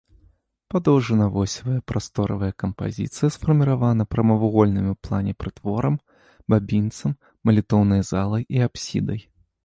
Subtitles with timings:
[0.73, 5.99] Падоўжана-восевая прасторавая кампазіцыя сфарміравана прамавугольнымі ў плане прытворам,
[6.55, 7.13] бабінцам,
[7.51, 9.21] малітоўнай залай і апсідай.